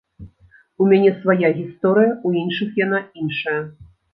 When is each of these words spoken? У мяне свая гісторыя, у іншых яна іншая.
У 0.83 0.87
мяне 0.91 1.11
свая 1.19 1.51
гісторыя, 1.59 2.17
у 2.29 2.35
іншых 2.45 2.69
яна 2.85 3.05
іншая. 3.25 3.59